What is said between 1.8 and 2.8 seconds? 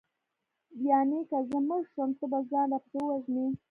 شوم ته به ځان